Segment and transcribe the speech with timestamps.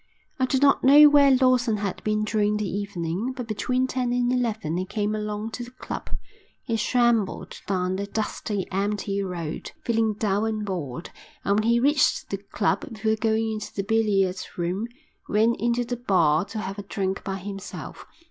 [0.39, 4.33] I do not know where Lawson had been during the evening, but between ten and
[4.33, 6.09] eleven he came along to the club.
[6.63, 11.11] He shambled down the dusty, empty road, feeling dull and bored,
[11.43, 14.87] and when he reached the club, before going into the billiard room,
[15.29, 18.07] went into the bar to have a drink by himself.